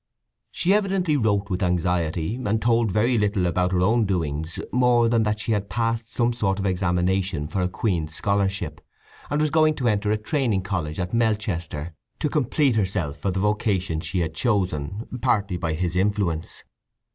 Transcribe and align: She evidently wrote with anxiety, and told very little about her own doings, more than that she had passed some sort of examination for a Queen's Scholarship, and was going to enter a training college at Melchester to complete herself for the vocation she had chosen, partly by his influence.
She 0.49 0.73
evidently 0.73 1.15
wrote 1.15 1.51
with 1.51 1.61
anxiety, 1.61 2.33
and 2.43 2.59
told 2.59 2.91
very 2.91 3.19
little 3.19 3.45
about 3.45 3.71
her 3.71 3.81
own 3.81 4.07
doings, 4.07 4.59
more 4.71 5.07
than 5.07 5.21
that 5.21 5.39
she 5.39 5.51
had 5.51 5.69
passed 5.69 6.11
some 6.11 6.33
sort 6.33 6.57
of 6.57 6.65
examination 6.65 7.47
for 7.47 7.61
a 7.61 7.67
Queen's 7.69 8.15
Scholarship, 8.15 8.81
and 9.29 9.39
was 9.39 9.51
going 9.51 9.75
to 9.75 9.87
enter 9.87 10.09
a 10.09 10.17
training 10.17 10.63
college 10.63 10.97
at 10.97 11.13
Melchester 11.13 11.93
to 12.17 12.29
complete 12.29 12.73
herself 12.75 13.17
for 13.19 13.29
the 13.29 13.39
vocation 13.41 13.99
she 13.99 14.21
had 14.21 14.33
chosen, 14.33 15.05
partly 15.21 15.57
by 15.57 15.73
his 15.75 15.95
influence. 15.95 16.63